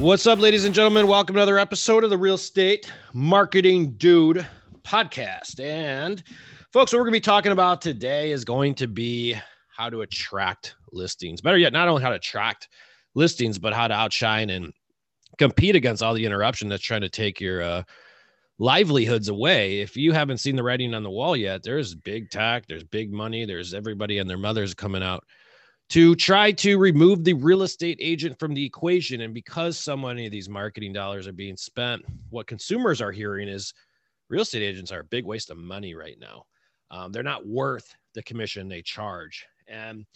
[0.00, 1.08] What's up, ladies and gentlemen?
[1.08, 4.46] Welcome to another episode of the Real Estate Marketing Dude
[4.82, 5.60] podcast.
[5.60, 6.22] And
[6.72, 9.36] folks, what we're going to be talking about today is going to be
[9.68, 11.42] how to attract listings.
[11.42, 12.70] Better yet, not only how to attract
[13.14, 14.72] listings, but how to outshine and
[15.36, 17.82] compete against all the interruption that's trying to take your uh,
[18.58, 19.80] livelihoods away.
[19.80, 23.12] If you haven't seen the writing on the wall yet, there's big tech, there's big
[23.12, 25.24] money, there's everybody and their mothers coming out
[25.90, 29.22] to try to remove the real estate agent from the equation.
[29.22, 33.48] And because so many of these marketing dollars are being spent, what consumers are hearing
[33.48, 33.74] is
[34.28, 36.44] real estate agents are a big waste of money right now.
[36.92, 39.44] Um, they're not worth the commission they charge.
[39.66, 40.06] And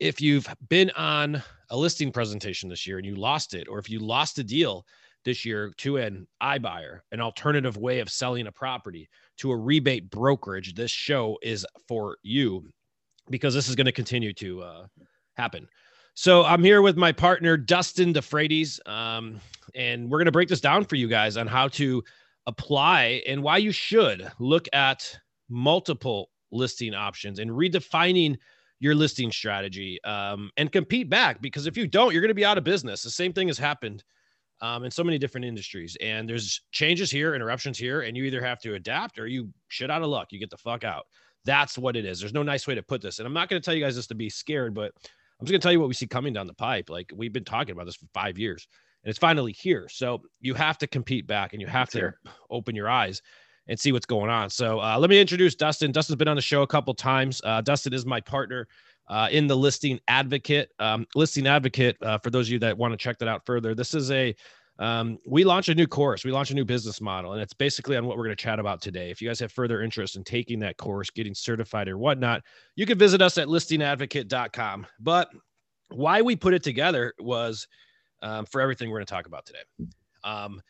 [0.00, 3.88] if you've been on a listing presentation this year and you lost it, or if
[3.88, 4.84] you lost a deal
[5.24, 9.08] this year to an iBuyer, an alternative way of selling a property
[9.38, 12.68] to a rebate brokerage, this show is for you
[13.30, 14.86] because this is going to continue to uh,
[15.36, 15.68] happen.
[16.14, 19.40] So I'm here with my partner Dustin DeFreitas, um,
[19.74, 22.02] and we're going to break this down for you guys on how to
[22.46, 28.36] apply and why you should look at multiple listing options and redefining
[28.78, 31.40] your listing strategy um, and compete back.
[31.40, 33.02] Because if you don't, you're going to be out of business.
[33.02, 34.04] The same thing has happened
[34.60, 38.44] um, in so many different industries, and there's changes here, interruptions here, and you either
[38.44, 40.28] have to adapt or you shit out of luck.
[40.30, 41.06] You get the fuck out.
[41.44, 42.20] That's what it is.
[42.20, 43.18] There's no nice way to put this.
[43.18, 44.92] And I'm not going to tell you guys this to be scared, but
[45.40, 46.90] I'm just gonna tell you what we see coming down the pipe.
[46.90, 48.66] Like we've been talking about this for five years,
[49.04, 49.88] and it's finally here.
[49.90, 52.12] So you have to compete back, and you have to
[52.50, 53.22] open your eyes
[53.68, 54.50] and see what's going on.
[54.50, 55.92] So uh, let me introduce Dustin.
[55.92, 57.40] Dustin's been on the show a couple times.
[57.44, 58.66] Uh, Dustin is my partner
[59.08, 60.70] uh, in the Listing Advocate.
[60.78, 61.96] Um, Listing Advocate.
[62.02, 64.34] Uh, for those of you that want to check that out further, this is a
[64.78, 67.96] um, we launch a new course, we launch a new business model, and it's basically
[67.96, 69.10] on what we're going to chat about today.
[69.10, 72.42] If you guys have further interest in taking that course, getting certified or whatnot,
[72.74, 74.86] you can visit us at listingadvocate.com.
[75.00, 75.28] But
[75.88, 77.68] why we put it together was
[78.22, 79.92] um, for everything we're going to talk about today.
[80.24, 80.62] Um,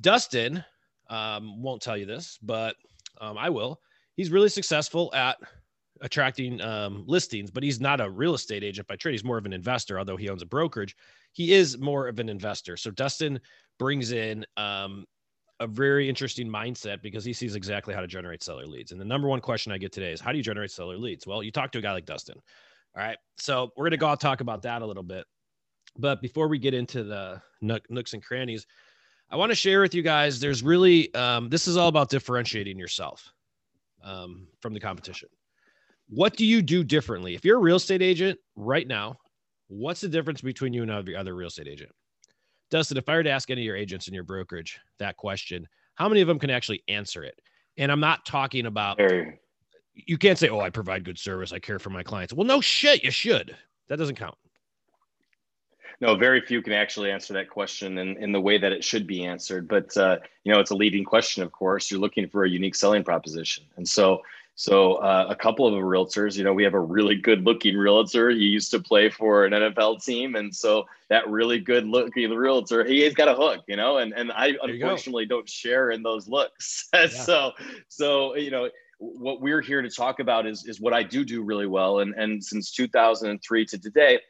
[0.00, 0.64] Dustin
[1.10, 2.76] um, won't tell you this, but
[3.20, 3.80] um, I will.
[4.16, 5.36] He's really successful at
[6.02, 9.12] attracting um, listings, but he's not a real estate agent by trade.
[9.12, 10.96] He's more of an investor, although he owns a brokerage.
[11.32, 12.76] He is more of an investor.
[12.76, 13.40] So Dustin
[13.78, 15.06] brings in um,
[15.60, 18.92] a very interesting mindset because he sees exactly how to generate seller leads.
[18.92, 21.26] And the number one question I get today is how do you generate seller leads?
[21.26, 22.40] Well, you talk to a guy like Dustin.
[22.96, 23.16] All right.
[23.38, 25.24] So we're going to go out talk about that a little bit.
[25.96, 28.66] But before we get into the nook, nooks and crannies,
[29.30, 32.78] I want to share with you guys there's really, um, this is all about differentiating
[32.78, 33.32] yourself
[34.02, 35.28] um, from the competition.
[36.14, 37.34] What do you do differently?
[37.34, 39.16] If you're a real estate agent right now,
[39.68, 41.90] what's the difference between you and every other real estate agent?
[42.70, 45.66] Dustin, if I were to ask any of your agents in your brokerage that question,
[45.94, 47.40] how many of them can actually answer it?
[47.78, 49.00] And I'm not talking about
[49.94, 52.34] you can't say, Oh, I provide good service, I care for my clients.
[52.34, 53.56] Well, no shit, you should.
[53.88, 54.36] That doesn't count.
[56.02, 59.06] No, very few can actually answer that question in, in the way that it should
[59.06, 59.66] be answered.
[59.66, 61.90] But uh, you know, it's a leading question, of course.
[61.90, 63.64] You're looking for a unique selling proposition.
[63.76, 64.20] And so
[64.54, 68.30] so uh, a couple of realtors, you know, we have a really good looking realtor.
[68.30, 72.84] He used to play for an NFL team, and so that really good looking realtor,
[72.84, 76.88] he's got a hook, you know, and and I unfortunately don't share in those looks.
[77.02, 77.08] Yeah.
[77.08, 77.52] so
[77.88, 78.68] so you know
[78.98, 82.14] what we're here to talk about is is what I do do really well, and
[82.14, 84.20] and since 2003 to today.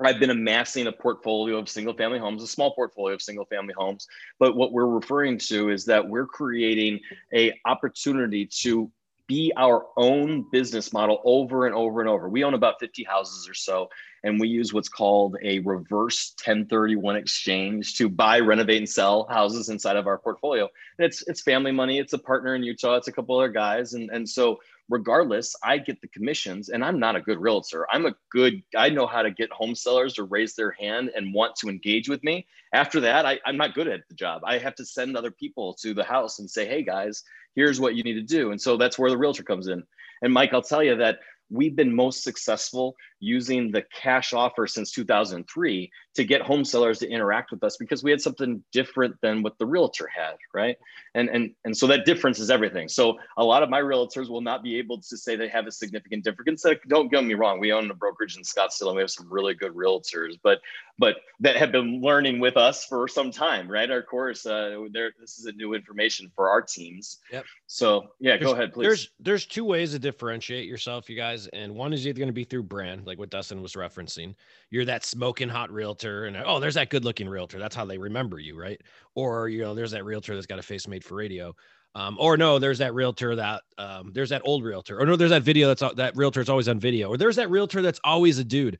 [0.00, 3.74] I've been amassing a portfolio of single family homes, a small portfolio of single family
[3.76, 4.08] homes.
[4.38, 6.98] But what we're referring to is that we're creating
[7.32, 8.90] a opportunity to
[9.32, 12.28] be our own business model over and over and over.
[12.28, 13.88] We own about 50 houses or so,
[14.22, 19.70] and we use what's called a reverse 1031 exchange to buy, renovate, and sell houses
[19.70, 20.68] inside of our portfolio.
[20.98, 21.98] And it's it's family money.
[21.98, 22.96] It's a partner in Utah.
[22.96, 24.58] It's a couple other guys, and and so
[24.92, 27.86] regardless, I get the commissions and I'm not a good realtor.
[27.90, 31.32] I'm a good, I know how to get home sellers to raise their hand and
[31.32, 32.46] want to engage with me.
[32.74, 34.42] After that, I, am not good at the job.
[34.44, 37.22] I have to send other people to the house and say, hey guys,
[37.54, 38.50] here's what you need to do.
[38.50, 39.82] And so that's where the realtor comes in.
[40.22, 41.18] And Mike, I'll tell you that
[41.50, 47.08] we've been most successful using the cash offer since 2003 to get home sellers to
[47.08, 50.76] interact with us because we had something different than what the realtor had, right?
[51.14, 52.88] And and and so that difference is everything.
[52.88, 55.72] So a lot of my realtors will not be able to say they have a
[55.72, 56.64] significant difference.
[56.88, 59.54] Don't get me wrong, we own a brokerage in Scottsdale and we have some really
[59.54, 60.60] good realtors, but
[60.98, 63.90] but that have been learning with us for some time, right?
[63.90, 67.18] Our course, uh, there this is a new information for our teams.
[67.30, 67.44] Yep.
[67.66, 68.86] So yeah, there's, go ahead, please.
[68.86, 72.32] There's there's two ways to differentiate yourself, you guys, and one is either going to
[72.32, 74.34] be through brand, like what Dustin was referencing.
[74.70, 77.58] You're that smoking hot realtor, and oh, there's that good looking realtor.
[77.58, 78.80] That's how they remember you, right?
[79.14, 81.54] Or you know, there's that realtor that's got a face made for radio.
[81.94, 85.30] Um, or no, there's that realtor that um, there's that old realtor, or no, there's
[85.30, 88.38] that video that's that realtor is always on video, or there's that realtor that's always
[88.38, 88.78] a dude.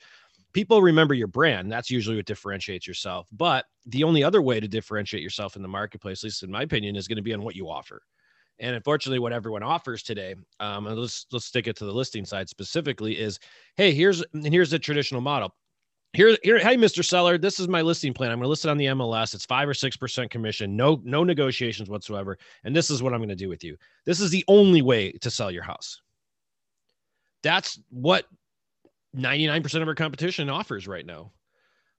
[0.54, 1.70] People remember your brand.
[1.70, 3.26] That's usually what differentiates yourself.
[3.32, 6.62] But the only other way to differentiate yourself in the marketplace, at least in my
[6.62, 8.02] opinion, is going to be on what you offer.
[8.62, 12.24] And unfortunately, what everyone offers today, um, and let's let's stick it to the listing
[12.24, 13.38] side specifically, is
[13.76, 15.54] hey, here's and here's the traditional model.
[16.14, 17.02] Here, here, hey, Mr.
[17.02, 18.30] Seller, this is my listing plan.
[18.30, 19.34] I'm going to list it on the MLS.
[19.34, 22.38] It's five or six percent commission, no, no negotiations whatsoever.
[22.64, 23.76] And this is what I'm going to do with you.
[24.04, 26.00] This is the only way to sell your house.
[27.42, 28.26] That's what
[29.16, 31.32] 99% of our competition offers right now.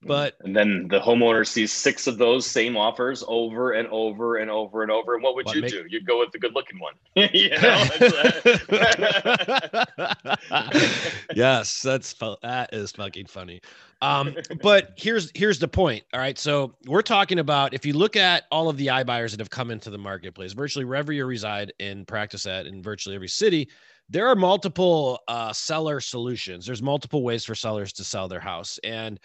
[0.06, 4.50] But and then the homeowner sees six of those same offers over and over and
[4.50, 5.16] over and over.
[5.16, 5.86] And what would what you make- do?
[5.90, 6.94] You'd go with the good looking one.
[11.36, 13.62] yes, that's that is fucking funny.
[14.02, 16.04] Um, but here's here's the point.
[16.14, 16.38] All right.
[16.38, 19.72] So we're talking about if you look at all of the iBuyers that have come
[19.72, 23.70] into the marketplace, virtually wherever you reside and practice at in virtually every city,
[24.10, 26.66] there are multiple uh, seller solutions.
[26.66, 28.80] There's multiple ways for sellers to sell their house.
[28.84, 29.20] And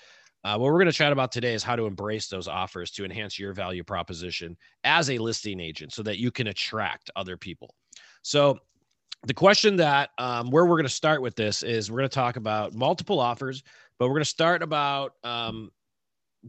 [0.48, 3.04] uh, what we're going to chat about today is how to embrace those offers to
[3.04, 7.74] enhance your value proposition as a listing agent so that you can attract other people.
[8.22, 8.58] So,
[9.26, 12.14] the question that um, where we're going to start with this is we're going to
[12.14, 13.62] talk about multiple offers,
[13.98, 15.70] but we're going to start about um,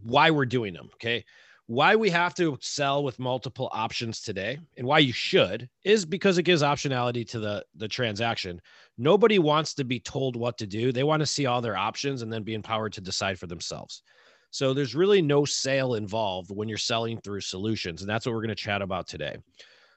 [0.04, 0.90] why we're doing them.
[0.94, 1.25] Okay
[1.69, 6.40] why we have to sell with multiple options today and why you should is because
[6.40, 8.60] it gives optionality to the the transaction
[9.00, 10.92] nobody wants to be told what to do.
[10.92, 14.04] They want to see all their options and then be empowered to decide for themselves.
[14.51, 18.42] So there's really no sale involved when you're selling through solutions and that's what we're
[18.42, 19.38] going to chat about today.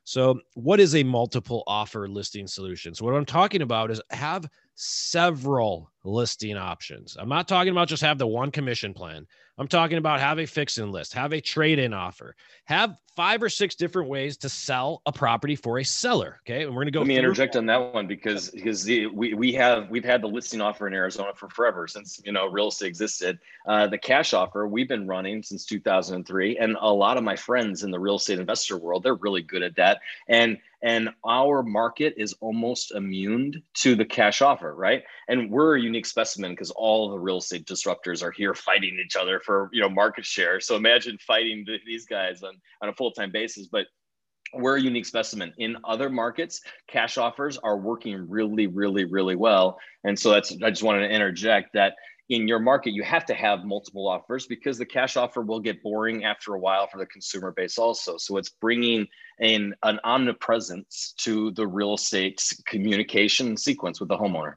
[0.05, 2.95] So what is a multiple offer listing solution?
[2.95, 7.17] So what i'm talking about is have several listing options.
[7.19, 9.27] I'm not talking about just have the one commission plan
[9.59, 12.35] I'm talking about have a fix and list, have a trade in offer,
[12.65, 16.41] have five or six different ways to sell a property for a seller.
[16.47, 16.63] Okay.
[16.63, 17.01] And we're going to go.
[17.01, 20.29] Let me interject on that one because, because the, we, we have, we've had the
[20.29, 23.39] listing offer in Arizona for forever since, you know, real estate existed.
[23.67, 26.57] Uh, the cash offer we've been running since 2003.
[26.57, 29.63] And a lot of my friends in the real estate investor world, they're really good
[29.63, 30.01] at that.
[30.29, 35.02] And and our market is almost immune to the cash offer right?
[35.29, 39.17] And we're a unique specimen because all the real estate disruptors are here fighting each
[39.17, 40.61] other for you know market share.
[40.61, 43.87] So imagine fighting these guys on, on a full-time basis but
[44.55, 45.55] we're a unique specimen.
[45.58, 49.79] In other markets cash offers are working really really really well.
[50.05, 51.94] And so that's i just wanted to interject that
[52.29, 55.83] in your market, you have to have multiple offers because the cash offer will get
[55.83, 58.17] boring after a while for the consumer base also.
[58.17, 59.07] So it's bringing
[59.41, 64.55] in an omnipresence to the real estate communication sequence with the homeowner.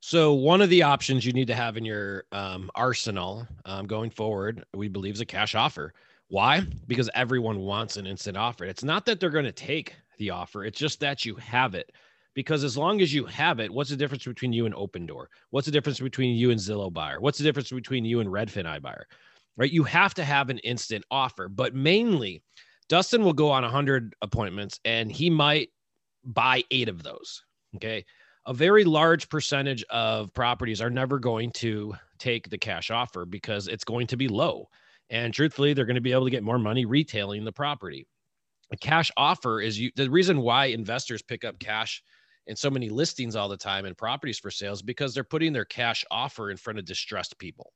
[0.00, 4.10] So one of the options you need to have in your um, arsenal um, going
[4.10, 5.94] forward, we believe, is a cash offer.
[6.28, 6.60] Why?
[6.86, 8.64] Because everyone wants an instant offer.
[8.64, 11.90] It's not that they're going to take the offer; it's just that you have it
[12.34, 15.26] because as long as you have it, what's the difference between you and Opendoor?
[15.50, 17.20] What's the difference between you and Zillow buyer?
[17.20, 19.02] What's the difference between you and Redfin iBuyer?
[19.56, 19.70] Right?
[19.70, 22.42] You have to have an instant offer, but mainly
[22.88, 25.70] Dustin will go on 100 appointments and he might
[26.24, 27.44] buy 8 of those.
[27.76, 28.04] Okay?
[28.46, 33.68] A very large percentage of properties are never going to take the cash offer because
[33.68, 34.68] it's going to be low.
[35.10, 38.06] And truthfully, they're going to be able to get more money retailing the property.
[38.72, 42.02] A cash offer is you the reason why investors pick up cash
[42.46, 45.64] and so many listings all the time and properties for sales because they're putting their
[45.64, 47.72] cash offer in front of distressed people.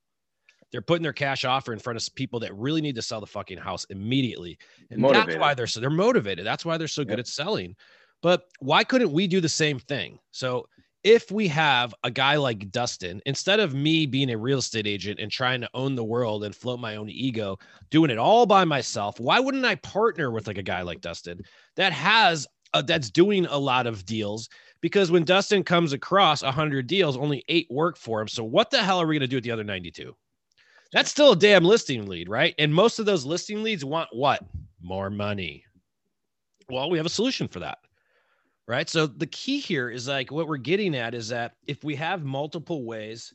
[0.70, 3.26] They're putting their cash offer in front of people that really need to sell the
[3.26, 4.58] fucking house immediately.
[4.90, 5.28] And motivated.
[5.28, 6.44] that's why they're so they're motivated.
[6.44, 7.08] That's why they're so yep.
[7.08, 7.74] good at selling.
[8.22, 10.18] But why couldn't we do the same thing?
[10.30, 10.66] So
[11.04, 15.20] if we have a guy like Dustin, instead of me being a real estate agent
[15.20, 17.56] and trying to own the world and float my own ego,
[17.90, 21.40] doing it all by myself, why wouldn't I partner with like a guy like Dustin
[21.76, 24.48] that has uh, that's doing a lot of deals
[24.80, 28.28] because when Dustin comes across 100 deals, only eight work for him.
[28.28, 30.14] So what the hell are we going to do with the other 92?
[30.92, 32.54] That's still a damn listing lead, right?
[32.58, 34.42] And most of those listing leads want what?
[34.80, 35.64] More money.
[36.70, 37.78] Well, we have a solution for that.
[38.66, 38.88] Right.
[38.88, 42.22] So the key here is like what we're getting at is that if we have
[42.22, 43.32] multiple ways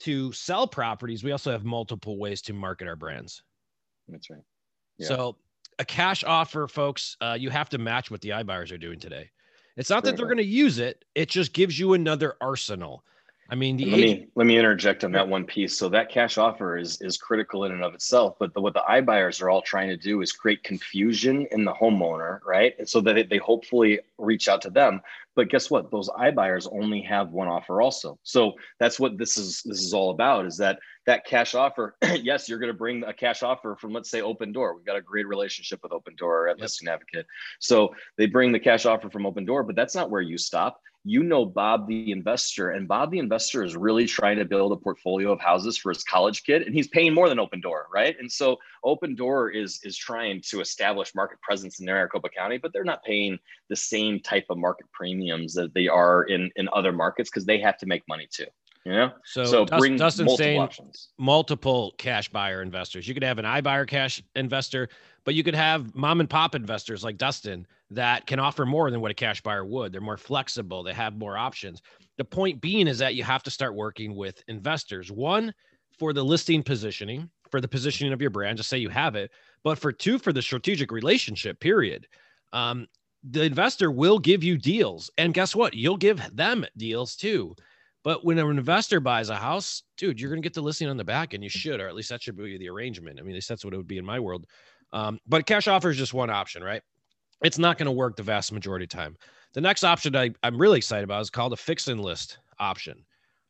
[0.00, 3.42] to sell properties, we also have multiple ways to market our brands.
[4.08, 4.40] That's right.
[4.96, 5.08] Yeah.
[5.08, 5.36] So
[5.80, 9.30] a cash offer, folks, uh, you have to match what the iBuyers are doing today.
[9.78, 13.02] It's not that they're going to use it; it just gives you another arsenal.
[13.50, 15.76] I mean, let me let me interject on that one piece.
[15.76, 18.36] So that cash offer is is critical in and of itself.
[18.38, 21.72] But the, what the iBuyers are all trying to do is create confusion in the
[21.72, 22.74] homeowner, right?
[22.78, 25.00] And so that they, they hopefully reach out to them.
[25.34, 25.90] But guess what?
[25.90, 28.20] Those iBuyers only have one offer, also.
[28.22, 29.62] So that's what this is.
[29.64, 30.46] This is all about.
[30.46, 31.96] Is that that cash offer?
[32.22, 34.76] yes, you're going to bring a cash offer from let's say Opendoor.
[34.76, 36.62] We've got a great relationship with Opendoor at yep.
[36.62, 37.26] Listing Advocate.
[37.58, 41.22] So they bring the cash offer from Opendoor, but that's not where you stop you
[41.22, 45.32] know Bob the investor, and Bob the investor is really trying to build a portfolio
[45.32, 48.16] of houses for his college kid, and he's paying more than Opendoor, right?
[48.18, 52.84] And so Opendoor is is trying to establish market presence in Maricopa County, but they're
[52.84, 53.38] not paying
[53.68, 57.58] the same type of market premiums that they are in in other markets because they
[57.58, 58.46] have to make money too.
[58.84, 61.08] You know, so, so Dustin, bring Dustin's multiple saying options.
[61.18, 63.06] multiple cash buyer investors.
[63.06, 64.88] You could have an iBuyer cash investor,
[65.24, 69.00] but you could have mom and pop investors like Dustin that can offer more than
[69.00, 69.92] what a cash buyer would.
[69.92, 71.82] They're more flexible, they have more options.
[72.18, 75.10] The point being is that you have to start working with investors.
[75.10, 75.52] One,
[75.98, 79.30] for the listing positioning, for the positioning of your brand, just say you have it,
[79.64, 82.06] but for two, for the strategic relationship, period.
[82.52, 82.86] Um,
[83.28, 85.10] the investor will give you deals.
[85.18, 85.74] And guess what?
[85.74, 87.54] You'll give them deals too.
[88.02, 90.96] But when an investor buys a house, dude, you're going to get the listing on
[90.96, 93.18] the back, and you should, or at least that should be the arrangement.
[93.18, 94.46] I mean, at least that's what it would be in my world.
[94.92, 96.82] Um, but cash offer is just one option, right?
[97.42, 99.16] It's not going to work the vast majority of time.
[99.52, 103.04] The next option I, I'm really excited about is called a fix and list option.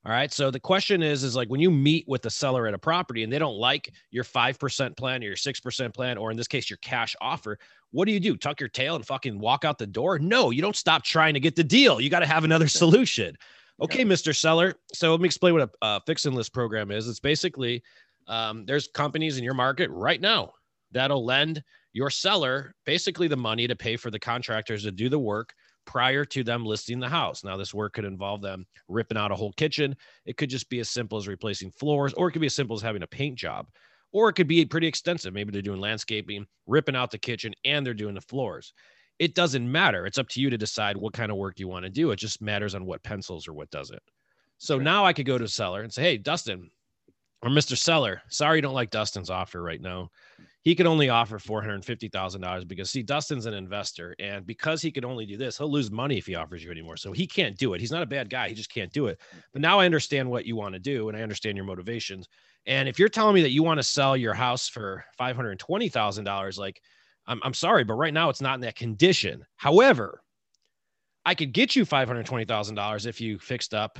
[0.06, 0.32] All right.
[0.32, 3.23] So the question is, is like when you meet with the seller at a property
[3.23, 6.70] and they don't like your 5% plan or your 6% plan, or in this case,
[6.70, 7.59] your cash offer,
[7.90, 8.35] what do you do?
[8.37, 10.18] Tuck your tail and fucking walk out the door?
[10.18, 12.00] No, you don't stop trying to get the deal.
[12.00, 13.37] You got to have another solution.
[13.82, 14.35] Okay, Mr.
[14.35, 14.75] Seller.
[14.94, 17.06] So let me explain what a, a fix and list program is.
[17.06, 17.82] It's basically
[18.26, 20.52] um, there's companies in your market right now
[20.92, 25.18] that'll lend your seller basically the money to pay for the contractors to do the
[25.18, 25.54] work
[25.87, 27.42] prior to them listing the house.
[27.42, 29.97] Now, this work could involve them ripping out a whole kitchen.
[30.25, 32.76] It could just be as simple as replacing floors, or it could be as simple
[32.76, 33.66] as having a paint job,
[34.12, 35.35] or it could be pretty extensive.
[35.35, 38.73] Maybe they're doing landscaping, ripping out the kitchen, and they're doing the floors.
[39.18, 40.06] It doesn't matter.
[40.06, 42.11] It's up to you to decide what kind of work you want to do.
[42.11, 44.02] It just matters on what pencils or what doesn't.
[44.59, 46.70] So now I could go to a seller and say, Hey, Dustin
[47.42, 47.76] or Mr.
[47.76, 50.11] Seller, sorry you don't like Dustin's offer right now
[50.62, 54.14] he could only offer $450,000 because see, Dustin's an investor.
[54.19, 56.99] And because he could only do this, he'll lose money if he offers you anymore.
[56.99, 57.81] So he can't do it.
[57.81, 58.49] He's not a bad guy.
[58.49, 59.19] He just can't do it.
[59.19, 59.38] Mm-hmm.
[59.55, 62.29] But now I understand what you want to do and I understand your motivations.
[62.67, 66.83] And if you're telling me that you want to sell your house for $520,000, like
[67.26, 69.47] I'm, I'm sorry, but right now it's not in that condition.
[69.57, 70.23] However,
[71.25, 73.99] I could get you $520,000 if you fixed up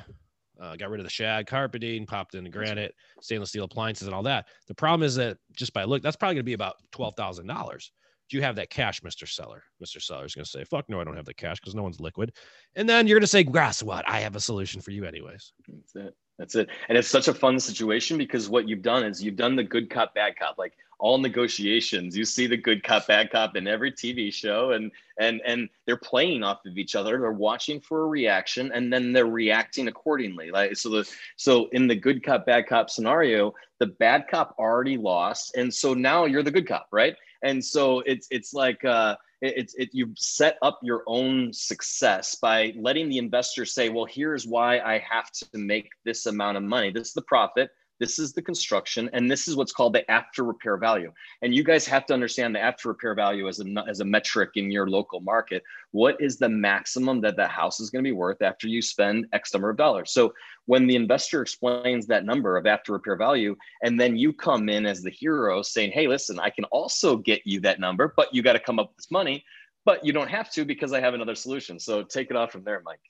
[0.61, 4.14] uh, got rid of the shag carpeting, popped in the granite, stainless steel appliances, and
[4.14, 4.47] all that.
[4.67, 7.47] The problem is that just by look, that's probably going to be about twelve thousand
[7.47, 7.93] dollars.
[8.29, 9.64] Do you have that cash, Mister Seller?
[9.81, 11.83] Mister Seller is going to say, "Fuck no, I don't have the cash because no
[11.83, 12.33] one's liquid."
[12.76, 14.09] And then you're going to say, "Guess what?
[14.09, 16.14] I have a solution for you, anyways." That's it.
[16.38, 16.69] That's it.
[16.88, 19.90] And it's such a fun situation because what you've done is you've done the good
[19.90, 20.59] cop, bad cop.
[20.59, 22.16] Like all negotiations.
[22.16, 25.97] You see the good cop bad cop in every tv show and and and they're
[25.97, 27.19] playing off of each other.
[27.19, 30.50] They're watching for a reaction and then they're reacting accordingly.
[30.50, 34.97] Like so the so in the good cop bad cop scenario the bad cop already
[34.97, 37.16] lost and so now you're the good cop right?
[37.42, 42.75] And so it's it's like uh it's it, you set up your own success by
[42.76, 46.90] letting the investor say well here's why i have to make this amount of money.
[46.90, 50.42] This is the profit this is the construction, and this is what's called the after
[50.42, 51.12] repair value.
[51.42, 54.52] And you guys have to understand the after repair value as a, as a metric
[54.57, 55.62] in your local market.
[55.92, 59.26] What is the maximum that that house is going to be worth after you spend
[59.33, 60.11] X number of dollars?
[60.12, 64.69] So when the investor explains that number of after repair value, and then you come
[64.69, 68.35] in as the hero saying, hey, listen, I can also get you that number, but
[68.35, 69.45] you got to come up with this money.
[69.85, 71.78] But you don't have to because I have another solution.
[71.78, 73.00] So take it off from there, Mike.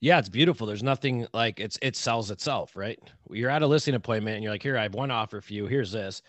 [0.00, 0.66] Yeah, it's beautiful.
[0.66, 2.98] There's nothing like it's it sells itself, right?
[3.30, 5.66] You're at a listing appointment and you're like, here, I have one offer for you.
[5.66, 6.22] Here's this.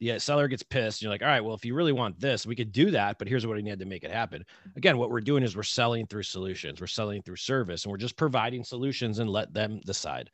[0.00, 0.98] The seller gets pissed.
[0.98, 3.18] And You're like, all right, well, if you really want this, we could do that,
[3.18, 4.44] but here's what we need to make it happen.
[4.76, 7.98] Again, what we're doing is we're selling through solutions, we're selling through service, and we're
[7.98, 10.30] just providing solutions and let them decide.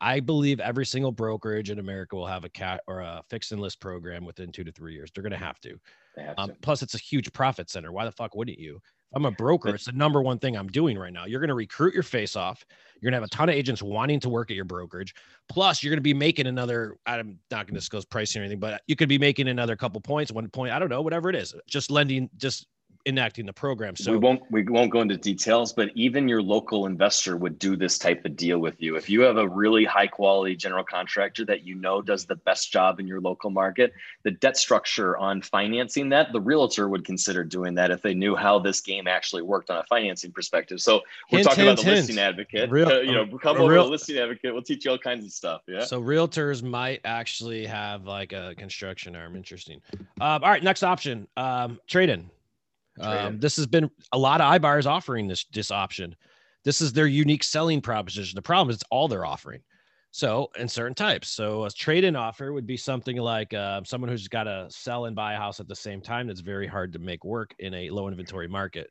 [0.00, 3.60] I believe every single brokerage in America will have a cat or a fix and
[3.60, 5.10] list program within two to three years.
[5.14, 5.78] They're going to have to.
[6.18, 6.56] Have um, to.
[6.60, 7.92] plus, it's a huge profit center.
[7.92, 8.80] Why the fuck wouldn't you?
[9.14, 9.68] I'm a broker.
[9.74, 11.24] It's the number one thing I'm doing right now.
[11.24, 12.64] You're going to recruit your face off.
[13.00, 15.14] You're going to have a ton of agents wanting to work at your brokerage.
[15.48, 16.96] Plus, you're going to be making another.
[17.06, 20.00] I'm not going to disclose pricing or anything, but you could be making another couple
[20.00, 20.72] points, one point.
[20.72, 21.54] I don't know, whatever it is.
[21.66, 22.66] Just lending, just
[23.06, 23.96] enacting the program.
[23.96, 27.76] So we won't we won't go into details, but even your local investor would do
[27.76, 28.96] this type of deal with you.
[28.96, 32.72] If you have a really high quality general contractor that you know does the best
[32.72, 33.92] job in your local market,
[34.22, 38.34] the debt structure on financing that, the realtor would consider doing that if they knew
[38.34, 40.80] how this game actually worked on a financing perspective.
[40.80, 42.06] So we're Hint, talking hint, about the hint.
[42.06, 42.70] listing advocate.
[42.70, 44.52] Real- Uh, you know, come a over real- to listing advocate.
[44.52, 45.62] We'll teach you all kinds of stuff.
[45.68, 45.84] Yeah.
[45.84, 49.36] So realtors might actually have like a construction arm.
[49.36, 49.80] Interesting.
[49.92, 51.28] Um, all right, next option.
[51.36, 52.30] Um, trade in.
[53.00, 56.14] Um, this has been a lot of iBuyers offering this this option.
[56.64, 58.36] This is their unique selling proposition.
[58.36, 59.60] The problem is it's all they're offering.
[60.12, 61.28] So in certain types.
[61.28, 65.16] So a trade-in offer would be something like uh, someone who's got to sell and
[65.16, 66.28] buy a house at the same time.
[66.28, 68.90] That's very hard to make work in a low inventory market.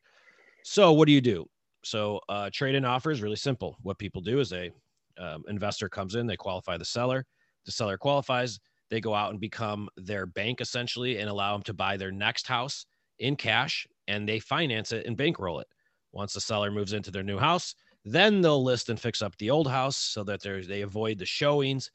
[0.64, 1.46] So what do you do?
[1.86, 3.78] So uh, trade-in offer is really simple.
[3.84, 4.70] What people do is a
[5.18, 7.26] um, investor comes in, they qualify the seller.
[7.66, 8.60] The seller qualifies.
[8.90, 12.48] They go out and become their bank essentially and allow them to buy their next
[12.48, 12.86] house
[13.20, 15.68] in cash and they finance it and bankroll it.
[16.12, 19.50] Once the seller moves into their new house, then they'll list and fix up the
[19.50, 21.90] old house so that they avoid the showings,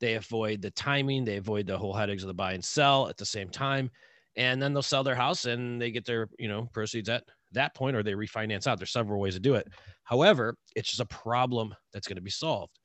[0.00, 3.16] they avoid the timing, they avoid the whole headaches of the buy and sell at
[3.16, 3.90] the same time,
[4.36, 7.74] and then they'll sell their house and they get their you know proceeds at that
[7.74, 8.78] point or they refinance out.
[8.78, 9.68] There's several ways to do it.
[10.02, 12.78] However, it's just a problem that's going to be solved.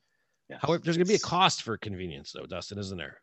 [0.48, 0.58] Yeah.
[0.60, 3.20] However, there's going to be a cost for convenience though, Dustin, isn't there?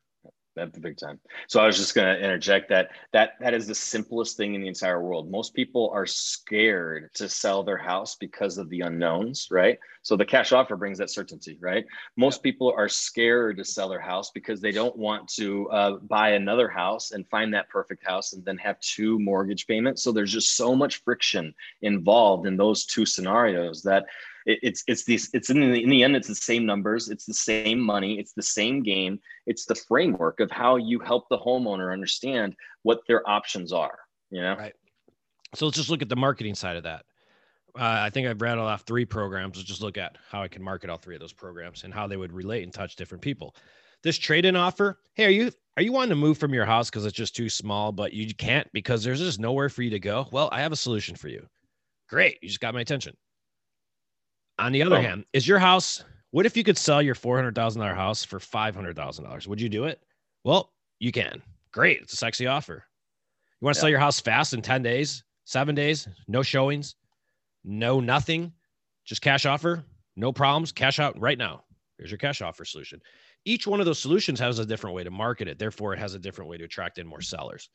[0.65, 1.19] Big time.
[1.47, 4.61] So I was just going to interject that that that is the simplest thing in
[4.61, 5.29] the entire world.
[5.29, 9.77] Most people are scared to sell their house because of the unknowns, right?
[10.01, 11.85] So the cash offer brings that certainty, right?
[12.15, 16.29] Most people are scared to sell their house because they don't want to uh, buy
[16.31, 20.03] another house and find that perfect house and then have two mortgage payments.
[20.03, 24.05] So there's just so much friction involved in those two scenarios that
[24.47, 27.25] it, it's it's these it's in the, in the end it's the same numbers, it's
[27.25, 31.37] the same money, it's the same game it's the framework of how you help the
[31.37, 33.99] homeowner understand what their options are
[34.31, 34.73] you know Right.
[35.55, 37.05] So let's just look at the marketing side of that.
[37.75, 39.57] Uh, I think I've rattled off three programs.
[39.57, 42.07] Let's just look at how I can market all three of those programs and how
[42.07, 43.55] they would relate and touch different people.
[44.03, 44.99] This trade-in offer.
[45.13, 47.49] Hey, are you are you wanting to move from your house because it's just too
[47.49, 50.27] small, but you can't because there's just nowhere for you to go?
[50.31, 51.45] Well, I have a solution for you.
[52.09, 53.15] Great, you just got my attention.
[54.59, 55.01] On the other Oh.
[55.01, 56.03] hand, is your house?
[56.31, 59.23] What if you could sell your four hundred thousand dollar house for five hundred thousand
[59.25, 59.47] dollars?
[59.47, 60.01] Would you do it?
[60.43, 61.41] Well, you can.
[61.71, 62.83] Great, it's a sexy offer.
[63.61, 63.81] You want to Yeah.
[63.81, 66.95] sell your house fast in 10 days, seven days, no showings,
[67.63, 68.51] no nothing,
[69.05, 69.83] just cash offer,
[70.15, 71.63] no problems, cash out right now.
[71.97, 73.01] Here's your cash offer solution.
[73.45, 75.57] Each one of those solutions has a different way to market it.
[75.59, 77.69] Therefore, it has a different way to attract in more sellers.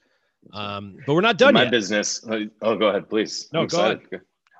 [0.52, 1.70] Um, but we're not in done my yet.
[1.70, 2.24] business
[2.62, 4.00] oh go ahead please No, I'm go ahead.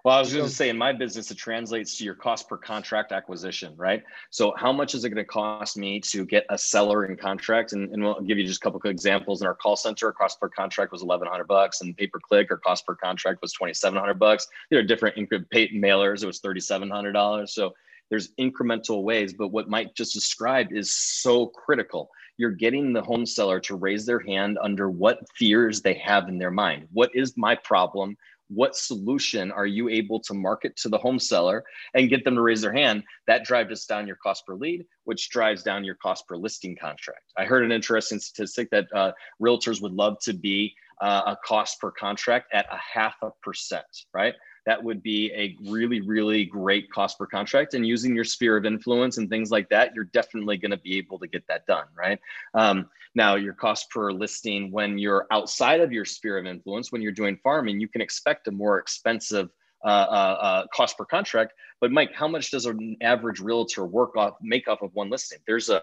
[0.04, 2.56] Well i was going to say in my business it translates to your cost per
[2.56, 4.02] contract acquisition right?
[4.30, 7.72] So how much is it going to cost me to get a seller in contract?
[7.72, 9.40] And, and we'll give you just a couple of examples.
[9.40, 12.48] In our call center our cost per contract was 1100 bucks and pay per click
[12.50, 14.46] our cost per contract was 2700 bucks.
[14.70, 15.16] There are different
[15.50, 17.54] pay mailers it was 3700 dollars.
[17.54, 17.74] So
[18.10, 22.10] there's incremental ways but what mike just described is so critical.
[22.36, 26.38] You're getting the home seller to raise their hand under what fears they have in
[26.38, 26.88] their mind.
[26.92, 28.16] What is my problem
[28.48, 32.42] what solution are you able to market to the home seller and get them to
[32.42, 33.02] raise their hand?
[33.26, 37.32] That drives down your cost per lead which drives down your cost per listing contract.
[37.36, 41.80] I heard an interesting statistic that uh, realtors would love to be uh, a cost
[41.80, 44.34] per contract at a half a percent right
[44.66, 47.74] that would be a really really great cost per contract.
[47.74, 50.98] And using your sphere of influence and things like that you're definitely going to be
[50.98, 52.18] able to get that done right?
[52.54, 57.02] Um, now your cost per listing when you're outside of your sphere of influence when
[57.02, 59.50] you're doing farming you can expect a more expensive
[59.84, 61.52] uh, uh, uh, cost per contract.
[61.80, 65.38] But mike how much does an average realtor work off make off of one listing?
[65.46, 65.82] There's a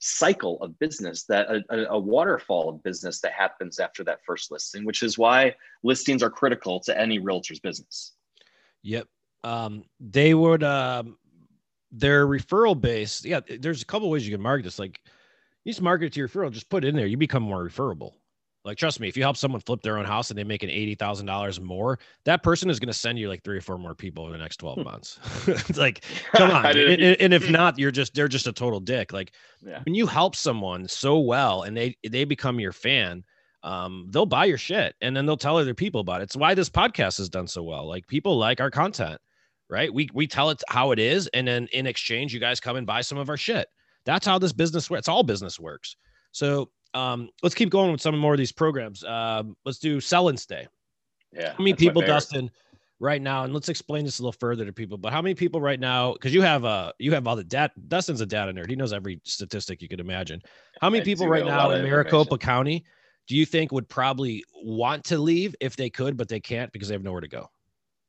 [0.00, 4.50] cycle of business that a, a- a waterfall of business that happens after that first
[4.52, 8.12] listing which is why listings are critical to any realtor's business
[8.82, 9.06] Yep.
[9.44, 11.16] Um, they would um
[11.90, 13.24] their referral base.
[13.24, 14.78] Yeah, there's a couple ways you can market this.
[14.78, 15.00] Like
[15.64, 17.06] you just market it to your referral, just put it in there.
[17.06, 18.16] You become more referable.
[18.64, 20.68] Like, trust me, if you help someone flip their own house and they make an
[20.68, 23.78] eighty thousand dollars more, that person is going to send you like three or four
[23.78, 25.18] more people in the next twelve months.
[25.46, 26.88] it's like, come on, I dude.
[26.98, 29.12] didn't- and, and if not, you're just they're just a total dick.
[29.12, 29.32] Like
[29.64, 33.24] yeah when you help someone so well and they they become your fan
[33.62, 36.24] um they'll buy your shit and then they'll tell other people about it.
[36.24, 37.86] It's why this podcast has done so well.
[37.86, 39.20] Like people like our content
[39.70, 39.92] right?
[39.92, 42.86] We we tell it how it is and then in exchange you guys come and
[42.86, 43.68] buy some of our shit.
[44.04, 45.96] That's how this business works it's all business works.
[46.32, 49.04] So um let's keep going with some more of these programs.
[49.04, 50.66] Um let's do sell and stay.
[51.32, 52.50] Yeah how many people dustin
[53.00, 55.60] right now and let's explain this a little further to people but how many people
[55.60, 58.68] right now because you have uh you have all the data dustin's a data nerd.
[58.68, 60.40] He knows every statistic you could imagine.
[60.80, 62.84] How many I people right now in maricopa county
[63.28, 66.88] do you think would probably want to leave if they could, but they can't because
[66.88, 67.50] they have nowhere to go?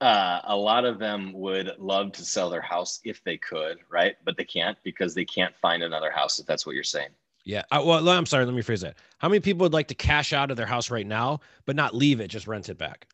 [0.02, 4.16] Uh, a lot of them would love to sell their house if they could, right?
[4.24, 6.40] But they can't because they can't find another house.
[6.40, 7.10] If that's what you're saying.
[7.44, 7.64] Yeah.
[7.70, 8.46] I, well, I'm sorry.
[8.46, 8.98] Let me phrase that.
[9.18, 11.94] How many people would like to cash out of their house right now, but not
[11.94, 13.08] leave it, just rent it back?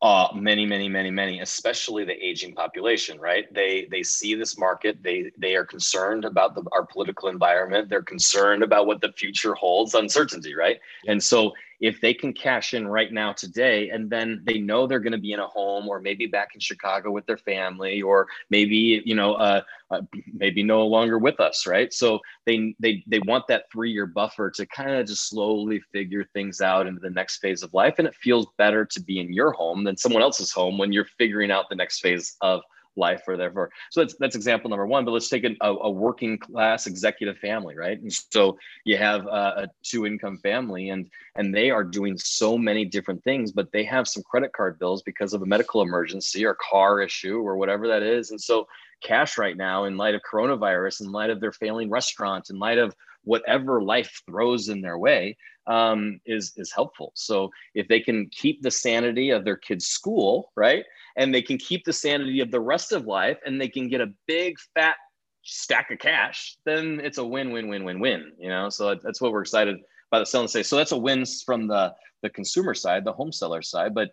[0.00, 3.52] Uh, many, many, many, many, especially the aging population, right?
[3.52, 5.02] They they see this market.
[5.02, 7.88] They they are concerned about the, our political environment.
[7.88, 10.78] They're concerned about what the future holds, uncertainty, right?
[11.08, 15.00] And so if they can cash in right now today and then they know they're
[15.00, 18.26] going to be in a home or maybe back in chicago with their family or
[18.50, 20.02] maybe you know uh, uh,
[20.34, 21.92] maybe no longer with us right?
[21.92, 26.24] So they they they want that three year buffer to kind of just slowly figure
[26.32, 27.94] things out into the next phase of life.
[27.98, 31.04] And it feels better to be in your home than someone else's home when you're
[31.04, 32.62] figuring out the next phase of
[32.98, 36.36] life or therefore so that's that's example number one but let's take a, a working
[36.36, 38.00] class executive family right?
[38.00, 39.28] And so you have a,
[39.64, 43.84] a two income family and and they are doing so many different things but they
[43.84, 47.86] have some credit card bills because of a medical emergency or car issue or whatever
[47.88, 48.30] that is.
[48.30, 48.66] And so
[49.02, 52.78] cash right now in light of coronavirus in light of their failing restaurant in light
[52.78, 57.12] of whatever life throws in their way um, is is helpful.
[57.14, 60.84] So if they can keep the sanity of their kids' school, right,
[61.18, 64.00] and they can keep the sanity of the rest of life, and they can get
[64.00, 64.96] a big fat
[65.42, 68.32] stack of cash, then it's a win, win, win, win, win.
[68.38, 69.76] You know, so that's what we're excited
[70.10, 70.62] about the sell and say.
[70.62, 74.10] So that's a win from the the consumer side, the home seller side, but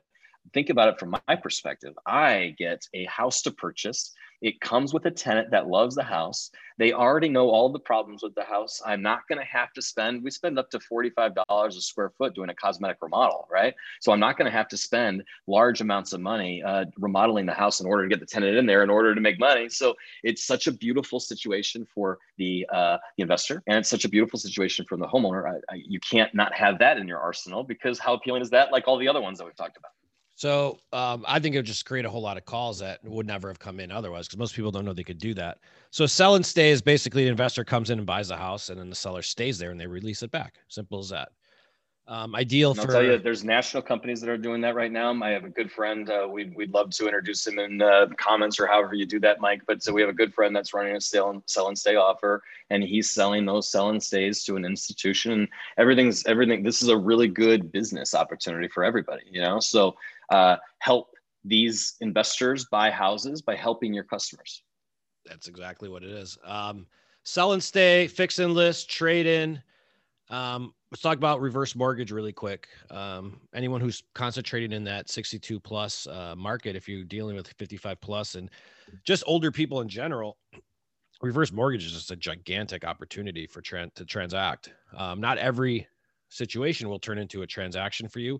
[0.54, 1.94] think about it from my perspective.
[2.06, 4.14] I get a house to purchase
[4.46, 6.52] it comes with a tenant that loves the house.
[6.78, 8.80] They already know all the problems with the house.
[8.86, 12.36] I'm not going to have to spend, we spend up to $45 a square foot
[12.36, 13.74] doing a cosmetic remodel, right?
[14.02, 17.56] So I'm not going to have to spend large amounts of money uh, remodeling the
[17.56, 19.68] house in order to get the tenant in there in order to make money.
[19.68, 24.10] So it's such a beautiful situation for the, uh, the investor and it's such a
[24.10, 25.50] beautiful situation for the homeowner.
[25.50, 28.72] I, I, you can't not have that in your arsenal because how appealing is that?
[28.72, 29.94] Like all the other ones that we've talked about.
[30.36, 33.26] So um, I think it would just create a whole lot of calls that would
[33.26, 35.60] never have come in otherwise, because most people don't know they could do that.
[35.92, 38.80] So sell and stay is basically the investor comes in and buys the house, and
[38.80, 40.56] then the seller stays there and they release it back.
[40.68, 41.30] Simple as that.
[42.08, 42.92] Um, ideal and I'll for.
[42.92, 45.12] tell you, there's national companies that are doing that right now.
[45.24, 46.08] I have a good friend.
[46.08, 49.42] Uh, we'd we'd love to introduce him in uh, comments or however you do that,
[49.42, 49.62] Mike.
[49.66, 51.96] But so we have a good friend that's running a sell and sell and stay
[51.96, 55.32] offer, and he's selling those sell and stays to an institution.
[55.32, 55.48] And
[55.80, 56.62] everything's everything.
[56.62, 59.24] This is a really good business opportunity for everybody.
[59.28, 59.96] You know, so
[60.30, 61.10] uh, help
[61.44, 64.62] these investors buy houses by helping your customers.
[65.26, 66.38] That's exactly what it is.
[66.46, 66.86] Um,
[67.24, 69.60] sell and stay, fix and list, trade in.
[70.30, 72.68] Um, let's talk about reverse mortgage really quick.
[72.90, 78.00] Um, anyone who's concentrating in that 62 plus uh, market, if you're dealing with 55
[78.02, 78.50] plus and
[79.04, 80.38] just older people in general,
[81.22, 84.72] reverse mortgage is just a gigantic opportunity for tran- to transact.
[84.96, 85.88] Um, not every
[86.30, 88.40] situation will turn into a transaction for you.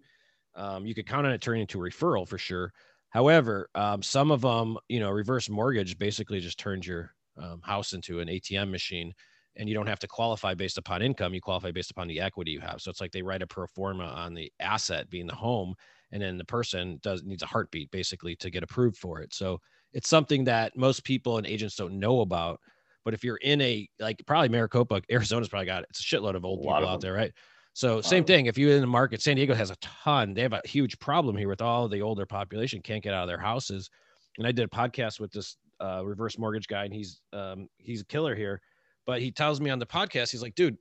[0.56, 2.72] Um, you could count on it turning into a referral for sure.
[3.10, 7.94] However, um, some of them, you know, reverse mortgage basically just turns your um, house
[7.94, 9.14] into an ATM machine
[9.58, 12.52] and you don't have to qualify based upon income you qualify based upon the equity
[12.52, 12.82] you have.
[12.82, 15.76] So it's like they write a pro forma on the asset being the home
[16.12, 19.34] and then the person does needs a heartbeat basically to get approved for it.
[19.34, 19.60] So
[19.94, 22.60] it's something that most people and agents don't know about
[23.06, 26.44] but if you're in a like probably maricopa arizona's probably got it's a shitload of
[26.44, 27.32] old people of out there right?
[27.74, 30.54] So same thing if you're in the market san diego has a ton they have
[30.54, 33.90] a huge problem here with all the older population can't get out of their houses.
[34.38, 38.02] And i did a podcast with this uh, reverse mortgage guy and he's um, he's
[38.02, 38.62] a killer here
[39.06, 40.78] but he tells me on the podcast, he's like, dude,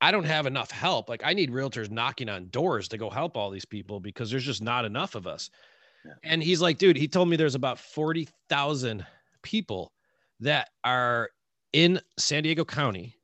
[0.00, 1.08] I don't have enough help.
[1.08, 4.44] Like I need realtors knocking on doors to go help all these people because there's
[4.44, 5.50] just not enough of us.
[6.04, 6.12] Yeah.
[6.24, 9.06] And he's like, dude, he told me there's about 40,000
[9.42, 9.92] people
[10.40, 11.30] that are
[11.72, 13.16] in San Diego County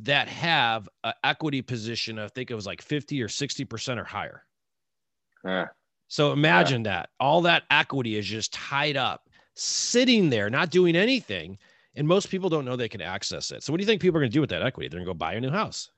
[0.00, 2.18] that have an equity position.
[2.18, 4.44] I think it was like 50 or 60% or higher.
[5.44, 5.66] Yeah.
[6.08, 6.90] So imagine yeah.
[6.90, 11.58] that all that equity is just tied up, sitting there, not doing anything
[11.94, 13.62] and most people don't know they can access it.
[13.62, 14.88] So what do you think people are going to do with that equity?
[14.88, 15.90] They're going to go buy a new house.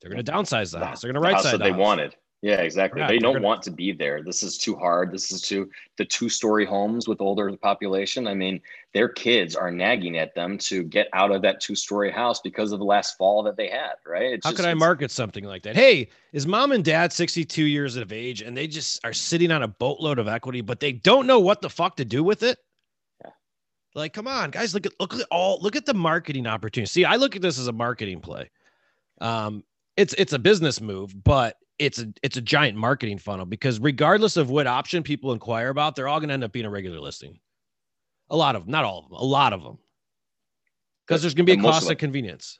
[0.00, 1.00] They're going to downsize the house.
[1.00, 1.78] They're going to right side the they house.
[1.78, 2.16] wanted.
[2.44, 3.00] Yeah, exactly.
[3.00, 3.46] Yeah, they don't gonna...
[3.46, 4.22] want to be there.
[4.22, 5.12] This is too hard.
[5.12, 8.28] This is too the two-story homes with older population.
[8.28, 8.60] I mean,
[8.92, 12.80] their kids are nagging at them to get out of that two-story house because of
[12.80, 13.94] the last fall that they had.
[14.06, 14.34] Right?
[14.34, 15.74] It's How just, could I market something like that?
[15.74, 19.62] Hey, is mom and dad 62 years of age and they just are sitting on
[19.62, 22.58] a boatload of equity, but they don't know what the fuck to do with it?
[23.94, 26.88] Like, come on, guys, look at look at all look at the marketing opportunity.
[26.88, 28.50] See, I look at this as a marketing play.
[29.20, 29.62] Um,
[29.96, 34.36] it's it's a business move, but it's a it's a giant marketing funnel because regardless
[34.36, 36.98] of what option people inquire about, they're all going to end up being a regular
[36.98, 37.38] listing.
[38.30, 39.78] A lot of them, not all of them, a lot of them,
[41.06, 42.58] because there's going to be a cost of convenience.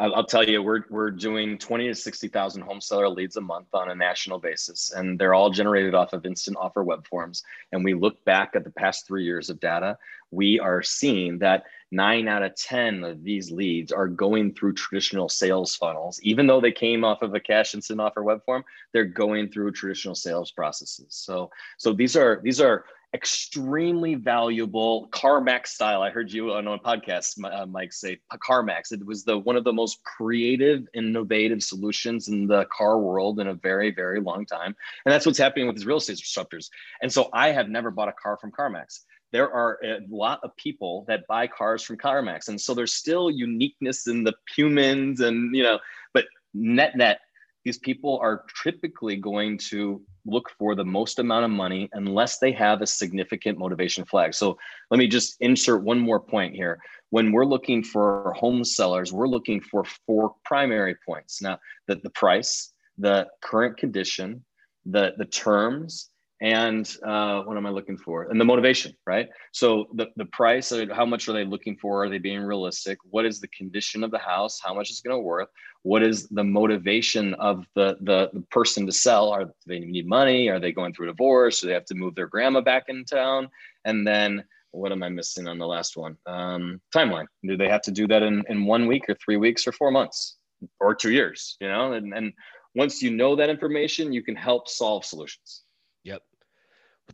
[0.00, 3.66] I'll tell you, we're we're doing twenty to sixty thousand home seller leads a month
[3.74, 7.42] on a national basis, and they're all generated off of instant offer web forms.
[7.70, 9.98] And we look back at the past three years of data,
[10.30, 15.28] we are seeing that nine out of ten of these leads are going through traditional
[15.28, 18.64] sales funnels, even though they came off of a cash instant offer web form.
[18.92, 21.08] They're going through traditional sales processes.
[21.10, 26.02] So so these are these are extremely valuable CarMax style.
[26.02, 28.92] I heard you on a podcast, uh, Mike, say CarMax.
[28.92, 33.48] It was the one of the most creative, innovative solutions in the car world in
[33.48, 34.76] a very, very long time.
[35.04, 36.70] And that's what's happening with these real estate disruptors.
[37.02, 39.00] And so I have never bought a car from CarMax.
[39.32, 42.48] There are a lot of people that buy cars from CarMax.
[42.48, 45.78] And so there's still uniqueness in the humans and, you know,
[46.12, 47.20] but net net,
[47.64, 52.52] these people are typically going to look for the most amount of money unless they
[52.52, 54.34] have a significant motivation flag.
[54.34, 54.58] So
[54.90, 56.80] let me just insert one more point here.
[57.10, 61.42] When we're looking for home sellers, we're looking for four primary points.
[61.42, 64.44] Now, the, the price, the current condition,
[64.86, 68.24] the, the terms, and uh, what am I looking for?
[68.24, 69.28] And the motivation, right?
[69.52, 72.04] So the, the price, how much are they looking for?
[72.04, 72.98] Are they being realistic?
[73.04, 74.58] What is the condition of the house?
[74.62, 75.48] How much is going to worth?
[75.82, 79.30] What is the motivation of the, the, the person to sell?
[79.30, 80.48] Are they need money?
[80.48, 81.60] Are they going through a divorce?
[81.60, 83.50] Do they have to move their grandma back in town?
[83.84, 86.16] And then what am I missing on the last one?
[86.26, 87.26] Um, timeline.
[87.46, 89.90] Do they have to do that in, in one week or three weeks or four
[89.90, 90.36] months
[90.80, 91.58] or two years?
[91.60, 92.32] You know, and, and
[92.74, 95.64] once you know that information, you can help solve solutions.
[96.04, 96.22] Yep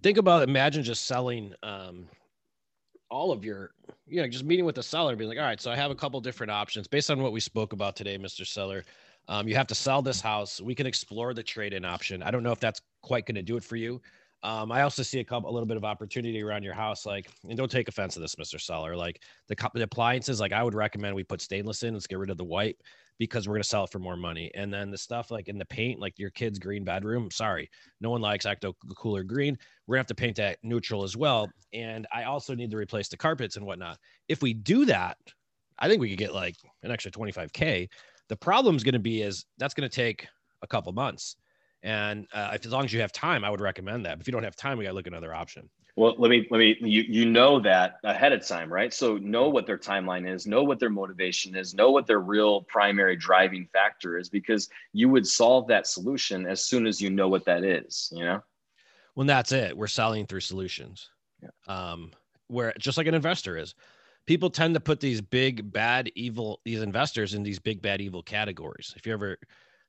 [0.02, 2.06] think about imagine just selling um,
[3.10, 3.70] all of your
[4.06, 5.90] you know just meeting with the seller and being like all right so i have
[5.90, 8.84] a couple different options based on what we spoke about today mr seller
[9.28, 12.42] um, you have to sell this house we can explore the trade-in option i don't
[12.42, 14.00] know if that's quite going to do it for you
[14.42, 17.04] um, I also see a couple, a little bit of opportunity around your house.
[17.04, 18.60] Like, and don't take offense to this, Mr.
[18.60, 18.94] Seller.
[18.94, 21.94] Like the, the appliances, like I would recommend we put stainless in.
[21.94, 22.76] Let's get rid of the white
[23.18, 24.50] because we're going to sell it for more money.
[24.54, 28.10] And then the stuff like in the paint, like your kid's green bedroom, sorry, no
[28.10, 29.56] one likes Ecto Cooler green.
[29.86, 31.50] We're going to have to paint that neutral as well.
[31.72, 33.98] And I also need to replace the carpets and whatnot.
[34.28, 35.16] If we do that,
[35.78, 37.88] I think we could get like an extra 25K.
[38.28, 40.26] The problem is going to be is that's going to take
[40.62, 41.36] a couple months.
[41.82, 44.16] And uh, if as long as you have time, I would recommend that.
[44.16, 45.68] But if you don't have time, we got to look at another option.
[45.96, 48.92] Well, let me let me you you know that ahead of time, right?
[48.92, 52.62] So know what their timeline is, know what their motivation is, know what their real
[52.62, 57.28] primary driving factor is because you would solve that solution as soon as you know
[57.28, 58.42] what that is, you know?
[59.14, 59.74] Well, that's it.
[59.74, 61.08] We're selling through solutions.
[61.42, 61.48] Yeah.
[61.66, 62.12] Um,
[62.48, 63.74] where just like an investor is.
[64.26, 68.22] People tend to put these big bad evil these investors in these big bad evil
[68.22, 68.92] categories.
[68.98, 69.38] If you ever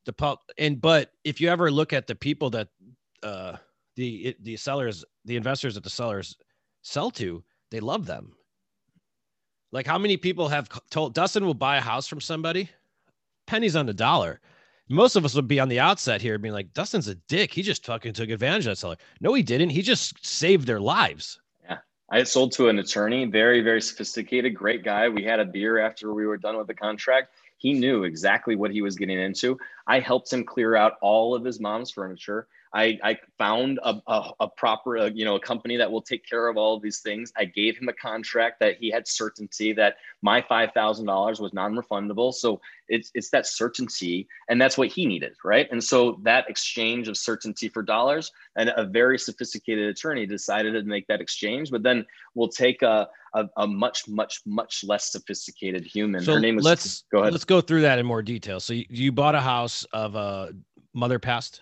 [0.06, 2.70] the pub and but if you ever look at the people that
[3.24, 3.58] uh
[3.98, 6.38] the the sellers, the investors that the sellers
[6.84, 8.32] sell to, they love them.
[9.74, 12.70] Like how many people have told Dustin will buy a house from somebody,
[13.48, 14.40] pennies on the dollar.
[14.90, 17.54] Most of us would be on the outset here being like, Dustin's a dick.
[17.54, 18.96] He just fucking took advantage of that seller.
[19.20, 19.72] No, he didn't.
[19.72, 21.42] He just saved their lives.
[21.66, 21.80] Yeah.
[22.10, 25.10] I sold to an attorney, very, very sophisticated, great guy.
[25.10, 27.34] We had a beer after we were done with the contract.
[27.58, 29.60] He knew exactly what he was getting into.
[29.88, 32.48] I helped him clear out all of his mom's furniture.
[32.74, 36.26] I, I found a, a, a proper, uh, you know, a company that will take
[36.26, 37.32] care of all of these things.
[37.38, 42.34] I gave him a contract that he had certainty that my $5,000 was non-refundable.
[42.34, 45.34] So it's, it's that certainty and that's what he needed.
[45.44, 45.68] Right.
[45.72, 50.84] And so that exchange of certainty for dollars and a very sophisticated attorney decided to
[50.84, 55.86] make that exchange, but then we'll take a, a, a, much, much, much less sophisticated
[55.86, 56.24] human.
[56.24, 56.66] So Her name was.
[56.66, 57.34] Let's go ahead.
[57.34, 58.60] Let's go through that in more detail.
[58.60, 60.54] So you, you bought a house of a
[60.94, 61.62] mother passed.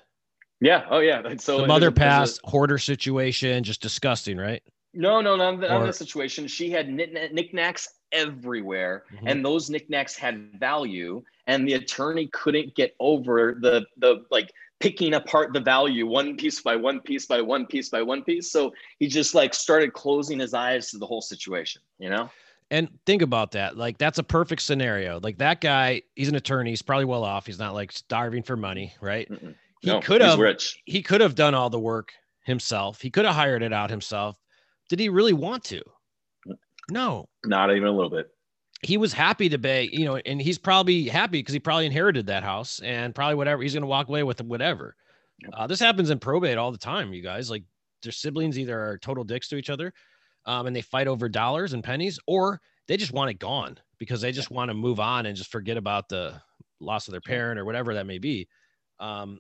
[0.62, 0.86] Yeah.
[0.90, 1.22] Oh, yeah.
[1.38, 4.64] So the mother passed a, hoarder situation, just disgusting, right?
[4.94, 6.48] No, no, not the, or, the situation.
[6.48, 9.28] She had knickknacks everywhere, mm-hmm.
[9.28, 15.14] and those knickknacks had value, and the attorney couldn't get over the the like picking
[15.14, 18.52] apart the value one piece by one piece by one piece by one piece.
[18.52, 22.30] So he just like started closing his eyes to the whole situation, you know?
[22.72, 23.78] And think about that.
[23.78, 25.20] Like that's a perfect scenario.
[25.22, 26.72] Like that guy, he's an attorney.
[26.72, 27.46] He's probably well off.
[27.46, 29.30] He's not like starving for money, right?
[29.30, 29.56] Mm-mm.
[29.86, 30.82] He no, could have rich.
[30.86, 32.12] He could have done all the work
[32.44, 33.02] himself.
[33.02, 34.36] He could have hired it out himself.
[34.90, 35.84] Did he really want to?
[36.90, 37.30] No.
[37.46, 38.28] Not even a little bit.
[38.82, 42.26] He was happy to pay, you know, and he's probably happy because he probably inherited
[42.28, 44.96] that house and probably whatever he's going to walk away with whatever.
[45.54, 47.52] Uh, this happens in probate all the time, you guys.
[47.52, 47.64] Like
[48.02, 49.94] their siblings either are total dicks to each other,
[50.48, 54.22] um, and they fight over dollars and pennies, or they just want it gone because
[54.22, 56.42] they just want to move on and just forget about the
[56.80, 58.48] loss of their parent or whatever that may be.
[59.00, 59.40] Um,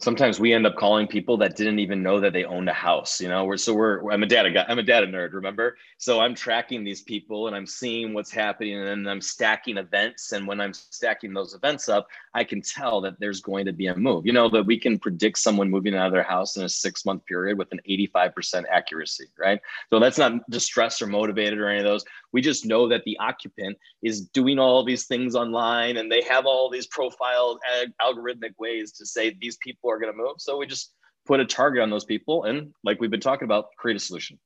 [0.00, 3.20] sometimes we end up calling people that didn't even know that they owned a house
[3.20, 3.44] you know?
[3.44, 5.76] We're so we're i'm a data guy i'm a data nerd remember?
[5.98, 10.32] So i'm tracking these people and i'm seeing what's happening and i'm stacking events.
[10.32, 13.86] And when i'm stacking those events up i can tell that there's going to be
[13.86, 14.48] a move you know?
[14.48, 17.56] That we can predict someone moving out of their house in a six month period
[17.56, 19.60] with an 85% accuracy right?
[19.90, 22.04] So that's not distressed or motivated or any of those.
[22.32, 26.46] We just know that the occupant is doing all these things online and they have
[26.46, 27.58] all these profile
[28.02, 30.36] algorithmic ways to say these people are going to move.
[30.38, 30.94] So we just
[31.26, 34.38] put a target on those people and, like we've been talking about, create a solution.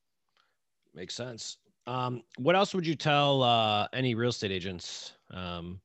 [0.93, 1.57] Makes sense.
[1.87, 5.79] Um, what else would you tell uh, any real estate agents um,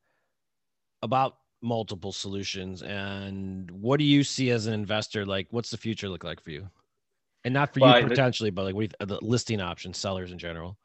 [1.02, 6.10] about multiple solutions and what do you see as an investor like what's the future
[6.10, 6.68] look like for you
[7.44, 10.38] and not for well, you potentially but like what you, the listing options sellers in
[10.38, 10.76] general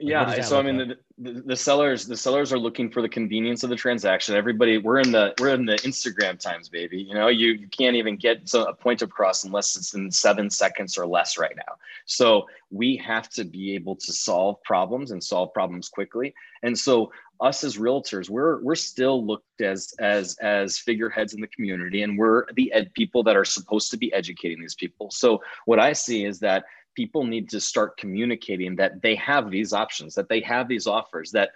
[0.00, 3.62] yeah so i mean the, the, the, sellers the sellers are looking for the convenience
[3.62, 4.34] of the transaction.
[4.34, 7.02] Everybody we're in the we're in the instagram times baby.
[7.02, 10.96] You know you, you can't even get a point across unless it's in seven seconds
[10.96, 11.74] or less right now.
[12.06, 16.34] So we have to be able to solve problems and solve problems quickly.
[16.62, 21.46] And so us as realtors we're we're still looked as as as figureheads in the
[21.48, 25.10] community and we're the ed people that are supposed to be educating these people.
[25.10, 26.64] So what i see is that
[27.00, 31.30] people need to start communicating that they have these options, that they have these offers,
[31.30, 31.48] that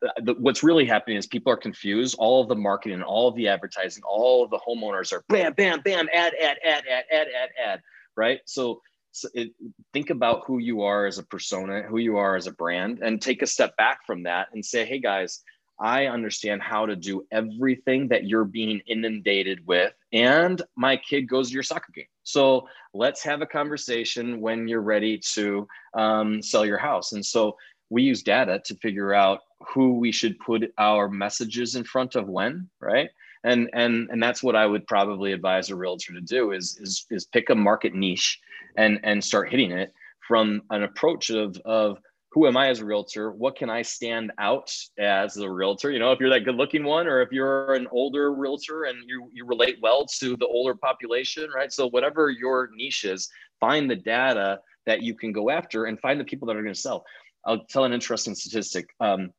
[0.00, 2.14] the, the, what's really happening is people are confused.
[2.16, 5.80] All of the marketing, all of the advertising, all of the homeowners are bam, bam,
[5.80, 7.82] bam, ad, ad, ad, ad, ad, ad, ad,
[8.16, 8.38] right?
[8.46, 9.50] So, so it,
[9.92, 13.20] think about who you are as a persona, who you are as a brand, and
[13.20, 15.42] take a step back from that and say, hey guys,
[15.80, 19.92] I understand how to do everything that you're being inundated with.
[20.12, 22.12] And my kid goes to your soccer game.
[22.28, 27.12] So let's have a conversation when you're ready to um, sell your house.
[27.12, 27.56] And so
[27.88, 32.28] we use data to figure out who we should put our messages in front of
[32.28, 33.08] when, right?
[33.44, 37.06] And and and that's what I would probably advise a realtor to do is is
[37.10, 38.38] is pick a market niche
[38.76, 39.94] and and start hitting it
[40.26, 41.98] from an approach of of
[42.30, 43.32] who am I as a realtor?
[43.32, 45.90] What can I stand out as a realtor?
[45.90, 48.98] You know, if you're that good looking one, or if you're an older realtor and
[49.06, 51.72] you, you relate well to the older population, right?
[51.72, 53.28] So, whatever your niche is,
[53.60, 56.74] find the data that you can go after and find the people that are going
[56.74, 57.04] to sell.
[57.46, 58.90] I'll tell an interesting statistic.
[59.00, 59.32] Um,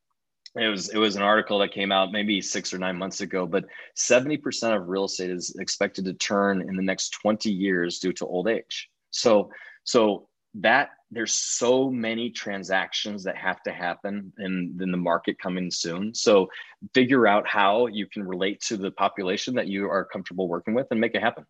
[0.56, 3.46] it was it was an article that came out maybe six or nine months ago,
[3.46, 3.64] but
[3.96, 8.26] 70% of real estate is expected to turn in the next 20 years due to
[8.26, 8.88] old age.
[9.10, 9.50] So
[9.84, 15.70] so that there's so many transactions that have to happen in, in the market coming
[15.70, 16.14] soon.
[16.14, 16.48] So
[16.94, 20.86] figure out how you can relate to the population that you are comfortable working with
[20.90, 21.44] and make it happen.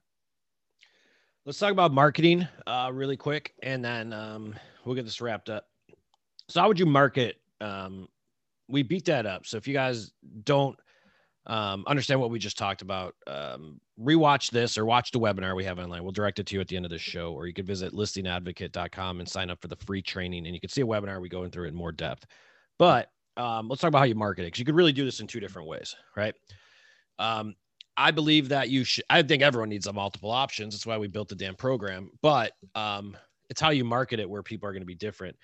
[1.46, 5.68] Let's talk about marketing uh, really quick, and then um, we'll get this wrapped up.
[6.48, 7.36] So, how would you market?
[7.62, 8.08] Um,
[8.68, 9.46] we beat that up.
[9.46, 10.12] So, if you guys
[10.44, 10.78] don't
[11.50, 15.64] um, understand what we just talked about, um, rewatch this or watch the webinar we
[15.64, 16.04] have online.
[16.04, 17.92] We'll direct it to you at the end of the show, or you could visit
[17.92, 20.46] listingadvocate.com and sign up for the free training.
[20.46, 22.24] And you can see a webinar we go through it in more depth.
[22.78, 25.18] But um, let's talk about how you market it because you could really do this
[25.18, 26.36] in two different ways, right?
[27.18, 27.56] Um,
[27.96, 30.74] I believe that you should, I think everyone needs a multiple options.
[30.74, 32.12] That's why we built the damn program.
[32.22, 33.16] But um,
[33.48, 35.36] it's how you market it where people are going to be different.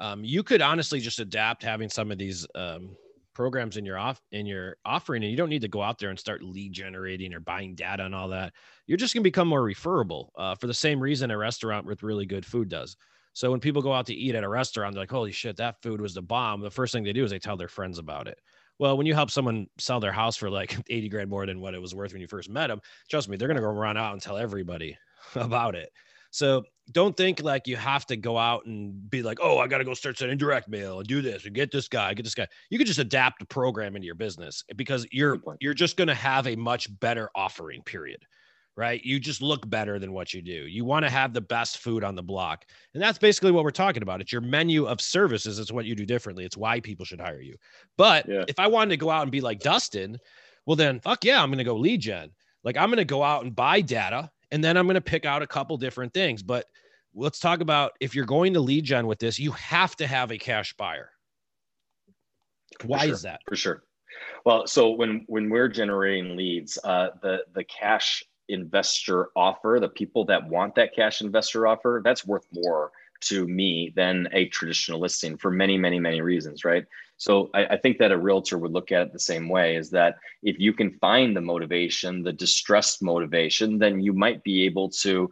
[0.00, 2.96] Um, you could honestly just adapt having some of these um,
[3.34, 6.10] programs in your off in your offering and you don't need to go out there
[6.10, 8.52] and start lead generating or buying data and all that.
[8.86, 12.02] You're just going to become more referable uh, for the same reason a restaurant with
[12.02, 12.96] really good food does.
[13.32, 15.82] So when people go out to eat at a restaurant they're like holy shit that
[15.82, 16.60] food was the bomb.
[16.60, 18.38] The first thing they do is they tell their friends about it.
[18.78, 21.74] Well when you help someone sell their house for like 80 grand more than what
[21.74, 23.96] it was worth when you first met them trust me they're going to go run
[23.96, 24.96] out and tell everybody
[25.34, 25.90] about it
[26.34, 29.78] so don't think like you have to go out and be like, oh, I got
[29.78, 32.34] to go start sending direct mail and do this and get this guy, get this
[32.34, 32.48] guy.
[32.70, 36.14] You could just adapt the program into your business because you're you're just going to
[36.14, 37.82] have a much better offering.
[37.82, 38.26] Period.
[38.76, 39.00] Right?
[39.04, 40.66] You just look better than what you do.
[40.66, 43.70] You want to have the best food on the block, and that's basically what we're
[43.70, 44.20] talking about.
[44.20, 45.60] It's your menu of services.
[45.60, 46.44] It's what you do differently.
[46.44, 47.54] It's why people should hire you.
[47.96, 48.44] But yeah.
[48.48, 50.18] if I wanted to go out and be like Dustin,
[50.66, 52.30] well then fuck yeah, I'm going to go lead gen.
[52.64, 55.24] Like I'm going to go out and buy data and then I'm going to pick
[55.24, 56.40] out a couple different things.
[56.40, 56.66] But
[57.12, 60.30] let's talk about if you're going to lead gen with this, you have to have
[60.30, 61.10] a cash buyer.
[62.84, 63.40] Why sure, is that?
[63.48, 63.82] For sure.
[64.44, 70.24] Well, so when when we're generating leads, uh, the the cash investor offer, the people
[70.26, 72.92] that want that cash investor offer, that's worth more
[73.28, 76.84] to me than a traditional listing for many, many, many reasons, right?
[77.16, 79.88] So I, I, think that a realtor would look at it the same way is
[79.90, 84.90] that if you can find the motivation, the distressed motivation, then you might be able
[84.90, 85.30] to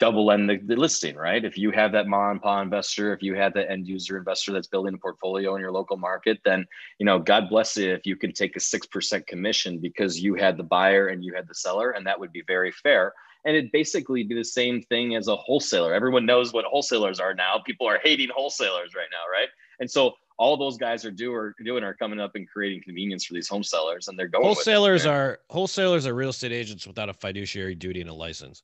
[0.00, 1.44] double end the, the listing, right?
[1.44, 4.52] If you have that mom and pop investor, if you have that end user investor
[4.52, 6.66] that's building a portfolio in your local market, then
[6.98, 10.34] you know, God bless you if you can take a six percent commission because you
[10.34, 13.14] had the buyer and you had the seller, and that would be very fair
[13.44, 15.92] and it'd basically be the same thing as a wholesaler.
[15.94, 17.60] Everyone knows what wholesalers are now.
[17.64, 19.48] People are hating wholesalers right now, right?
[19.80, 23.24] And so all those guys are do are doing are coming up and creating convenience
[23.24, 24.44] for these home sellers, and they're going.
[24.44, 28.62] Wholesalers are wholesalers are real estate agents without a fiduciary duty and a license.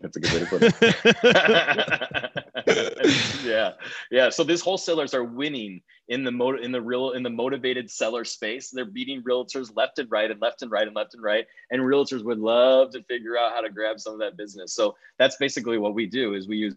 [0.00, 0.74] That's a good way to put it.
[3.44, 3.72] yeah,
[4.10, 4.30] yeah.
[4.30, 8.24] So these wholesalers are winning in the mo- in the real in the motivated seller
[8.24, 8.70] space.
[8.70, 11.46] They're beating realtors left and right and left and right and left and right.
[11.70, 14.74] And realtors would love to figure out how to grab some of that business.
[14.74, 16.74] So that's basically what we do is we use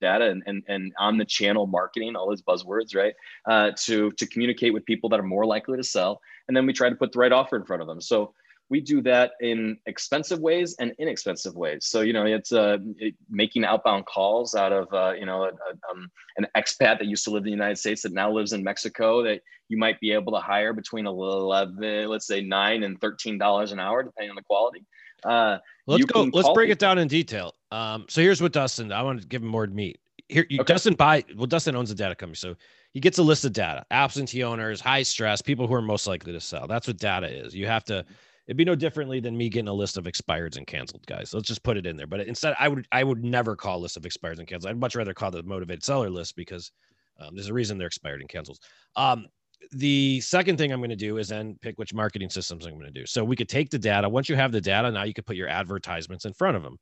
[0.00, 3.14] data and, and, and omnichannel marketing, all those buzzwords, right?
[3.46, 6.20] Uh, to, to communicate with people that are more likely to sell.
[6.48, 8.00] And then we try to put the right offer in front of them.
[8.00, 8.34] So
[8.70, 11.86] we do that in expensive ways and inexpensive ways.
[11.86, 15.48] So, you know, it's uh, it, making outbound calls out of, uh, you know, a,
[15.48, 18.52] a, um, an expat that used to live in the United States that now lives
[18.52, 23.00] in Mexico that you might be able to hire between 11, let's say nine and
[23.00, 24.86] $13 an hour, depending on the quality.
[25.24, 26.30] Uh, let's go.
[26.32, 26.72] Let's break people.
[26.72, 27.54] it down in detail.
[27.72, 28.92] Um, so here's what Dustin.
[28.92, 29.98] I want to give him more meat.
[30.28, 30.72] Here, you, okay.
[30.72, 31.24] Dustin buy.
[31.36, 32.56] Well, Dustin owns a data company, so
[32.92, 36.32] he gets a list of data: absentee owners, high stress, people who are most likely
[36.32, 36.66] to sell.
[36.66, 37.54] That's what data is.
[37.54, 38.04] You have to.
[38.50, 41.32] It'd be no differently than me getting a list of expireds and canceled guys.
[41.32, 42.08] let's just put it in there.
[42.08, 44.72] But instead, I would I would never call a list of expireds and canceled.
[44.72, 46.72] I'd much rather call the motivated seller list because
[47.20, 48.58] um, there's a reason they're expired and canceled.
[48.96, 49.28] Um,
[49.70, 52.92] the second thing I'm going to do is then pick which marketing systems I'm going
[52.92, 53.06] to do.
[53.06, 54.08] So we could take the data.
[54.08, 56.76] Once you have the data, now you could put your advertisements in front of them.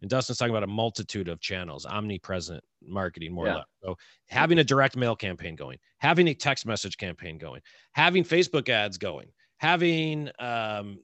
[0.00, 3.52] And Dustin's talking about a multitude of channels, omnipresent marketing, more yeah.
[3.52, 3.66] or less.
[3.82, 3.96] So
[4.28, 7.60] having a direct mail campaign going, having a text message campaign going,
[7.90, 10.98] having Facebook ads going, having um,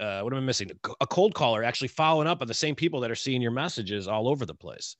[0.00, 0.70] uh, what am I missing?
[1.00, 4.08] A cold caller actually following up on the same people that are seeing your messages
[4.08, 4.96] all over the place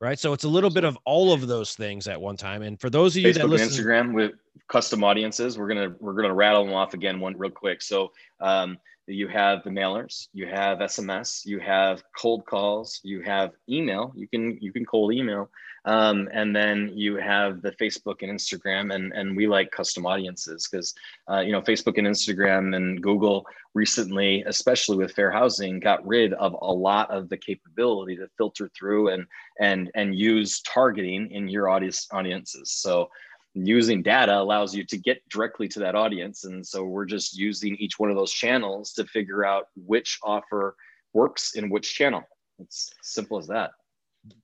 [0.00, 0.18] right?
[0.18, 2.62] So it's a little bit of all of those things at one time.
[2.62, 4.32] And for those of you Facebook that listen, Instagram with
[4.68, 7.82] custom audiences, we're gonna we're gonna rattle them off again one real quick.
[7.82, 13.52] So um, you have the mailers, you have SMS, you have cold calls, you have
[13.68, 14.12] email.
[14.14, 15.50] You can you can cold email,
[15.84, 20.68] um, and then you have the Facebook and Instagram, and and we like custom audiences
[20.70, 20.94] because
[21.30, 26.32] uh, you know Facebook and Instagram and Google recently, especially with fair housing, got rid
[26.34, 29.26] of a lot of the capability to filter through and
[29.60, 32.70] and and use targeting in your audience audiences.
[32.72, 33.10] So
[33.54, 36.44] using data allows you to get directly to that audience.
[36.44, 40.76] And so we're just using each one of those channels to figure out which offer
[41.12, 42.22] works in which channel.
[42.58, 43.70] It's simple as that.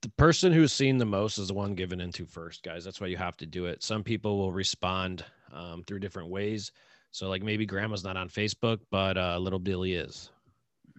[0.03, 2.85] The person who's seen the most is the one given into first, guys.
[2.85, 3.83] That's why you have to do it.
[3.83, 6.71] Some people will respond um, through different ways.
[7.13, 10.31] So, like maybe grandma's not on Facebook, but uh, little Billy is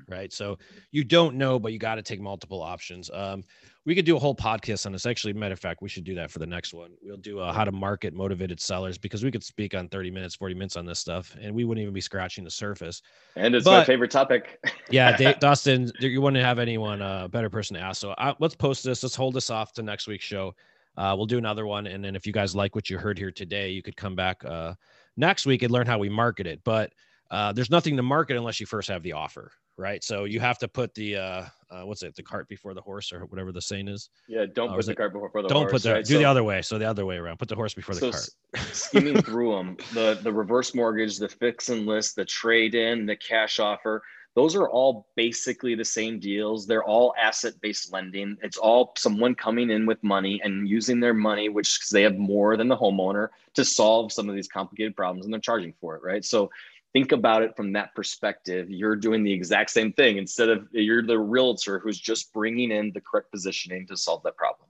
[0.08, 0.32] right?
[0.32, 0.58] So
[0.92, 3.10] you don't know, but you got to take multiple options.
[3.14, 3.44] Um,
[3.86, 5.06] we could do a whole podcast on this.
[5.06, 6.92] Actually, matter of fact, we should do that for the next one.
[7.02, 10.36] We'll do a how to market motivated sellers because we could speak on 30 minutes,
[10.36, 13.02] 40 minutes on this stuff, and we wouldn't even be scratching the surface.
[13.36, 14.60] And it's but, my favorite topic.
[14.92, 18.00] yeah, Dave, Dustin, you wouldn't have anyone a uh, better person to ask.
[18.00, 19.02] So uh, let's post this.
[19.02, 20.54] Let's hold this off to next week's show.
[20.98, 23.32] Uh, we'll do another one, and then if you guys like what you heard here
[23.32, 24.74] today, you could come back uh,
[25.16, 26.62] next week and learn how we market it.
[26.64, 26.92] But
[27.32, 30.03] uh, there's nothing to market unless you first have the offer right?
[30.03, 33.11] So you have to put the uh, uh, what's it, the cart before the horse,
[33.11, 34.09] or whatever the saying is.
[34.28, 35.51] Yeah, don't uh, put the it, cart before the horse.
[35.51, 36.05] don't put the right?
[36.05, 36.61] do so, the other way.
[36.61, 37.38] So the other way around.
[37.38, 38.30] Put the horse before the cart.
[38.74, 43.15] skimming through them, the the reverse mortgage, the fix and list, the trade in, the
[43.15, 44.03] cash offer.
[44.34, 46.65] Those are all basically the same deals.
[46.65, 48.38] They're all asset based lending.
[48.41, 52.55] It's all someone coming in with money and using their money, which they have more
[52.55, 56.03] than the homeowner, to solve some of these complicated problems, and they're charging for it,
[56.03, 56.24] right?
[56.24, 56.49] So
[56.94, 58.70] think about it from that perspective.
[58.70, 62.92] You're doing the exact same thing instead of you're the realtor who's just bringing in
[62.94, 64.70] the correct positioning to solve that problem.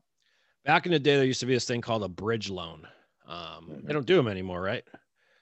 [0.66, 2.88] Back in the day, there used to be this thing called a bridge loan.
[3.28, 3.88] Um, mm-hmm.
[3.88, 4.84] They don't do them anymore, right?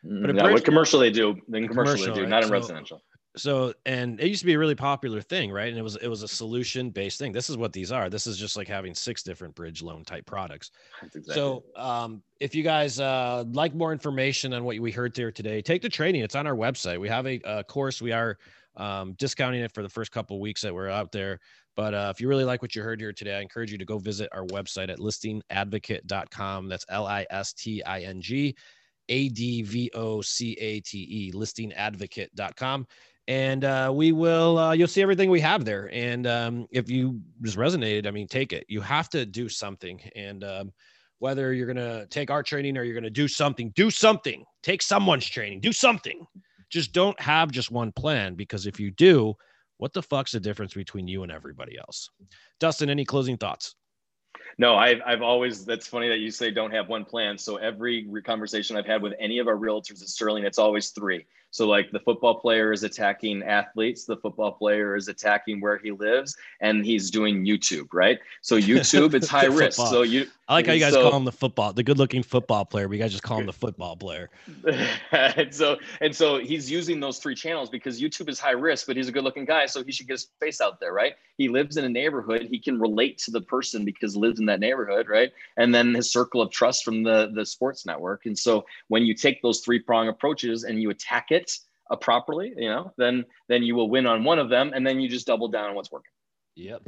[0.05, 0.25] Mm-hmm.
[0.25, 2.29] But yeah, what commercial they do, then commercial, commercial they do, right?
[2.29, 3.01] not in so, residential
[3.39, 5.69] so and it used to be a really popular thing right?
[5.69, 7.31] And it was it was a solution based thing.
[7.31, 8.09] This is what these are.
[8.09, 10.71] This is just like having six different bridge loan type products.
[11.01, 15.31] Exactly so um, if you guys uh, like more information on what we heard here
[15.31, 16.99] today take the training it's on our website.
[16.99, 18.01] We have a, a course.
[18.01, 18.37] We are
[18.75, 21.39] um, discounting it for the first couple weeks that we're out there.
[21.75, 23.85] But uh, if you really like what you heard here today i encourage you to
[23.85, 28.55] go visit our website at listingadvocate.com that's l-i-s-t-i-n-g
[29.09, 29.71] a-d-v-o-c-a-t-e
[31.33, 32.87] listingadvocate.com
[33.29, 35.87] and uh, we will uh, you'll see everything we have there.
[35.93, 38.65] And um, if you just resonated i mean take it.
[38.67, 40.01] You have to do something.
[40.15, 40.73] And um,
[41.19, 44.43] whether you're to take our training or you're to do something do something.
[44.63, 45.61] Take someone's training.
[45.61, 46.25] Do something.
[46.71, 49.35] Just don't have just one plan because if you do
[49.77, 52.09] what the fuck's the difference between you and everybody else?
[52.59, 53.75] Dustin any closing thoughts?
[54.57, 57.37] No, I've, I've always, that's funny that you say don't have one plan.
[57.37, 61.25] So every conversation I've had with any of our realtors at Sterling, it's always three.
[61.51, 65.91] So like the football player is attacking athletes, the football player is attacking where he
[65.91, 68.19] lives, and he's doing YouTube, right?
[68.41, 69.77] So YouTube, it's high risk.
[69.77, 72.65] So you I like how you guys so, call him the football, the good-looking football
[72.65, 74.31] player, but you guys just call him the football player.
[75.11, 78.97] and so and so he's using those three channels because YouTube is high risk, but
[78.97, 81.13] he's a good-looking guy, so he should get his face out there, right?
[81.37, 84.59] He lives in a neighborhood, he can relate to the person because lives in that
[84.59, 85.31] neighborhood, right?
[85.57, 88.25] And then his circle of trust from the the sports network.
[88.25, 91.51] And so when you take those three-prong approaches and you attack it
[91.91, 94.99] uh, properly, you know, then then you will win on one of them, and then
[94.99, 96.11] you just double down on what's working.
[96.55, 96.87] Yep.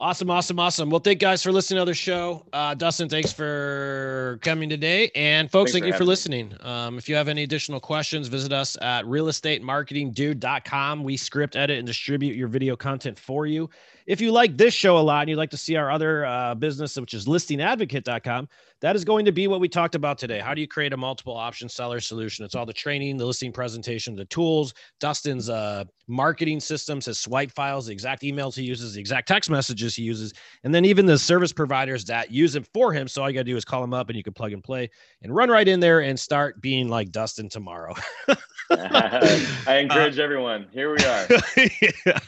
[0.00, 0.90] Awesome, awesome, awesome.
[0.90, 2.46] Well, thank you guys for listening to the show.
[2.52, 5.10] Uh, Dustin, thanks for coming today.
[5.16, 6.54] And folks, thanks thank for you for listening.
[6.60, 11.02] Um, if you have any additional questions, visit us at realestatemarketingdude.com.
[11.02, 13.68] We script, edit, and distribute your video content for you.
[14.06, 16.54] If you like this show a lot and you'd like to see our other uh,
[16.54, 18.48] business, which is listingadvocate.com,
[18.80, 20.38] that is going to be what we talked about today.
[20.38, 22.44] How do you create a multiple option seller solution?
[22.44, 27.50] It's all the training, the listing presentation, the tools, Dustin's uh, marketing systems, his swipe
[27.50, 30.32] files, the exact emails he uses, the exact text messages he uses,
[30.64, 33.08] and then even the service providers that use it for him.
[33.08, 34.62] So all you got to do is call him up and you can plug and
[34.62, 34.90] play
[35.22, 37.94] and run right in there and start being like Dustin tomorrow.
[38.70, 40.66] I encourage uh, everyone.
[40.72, 41.26] Here we are.
[42.06, 42.18] yeah.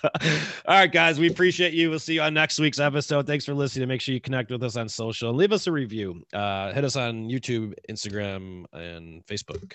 [0.66, 1.18] All right, guys.
[1.18, 1.90] We appreciate you.
[1.90, 3.26] We'll see you on next week's episode.
[3.26, 3.88] Thanks for listening.
[3.88, 6.22] Make sure you connect with us on social and leave us a review.
[6.40, 9.74] Uh, hit us on YouTube, Instagram, and Facebook.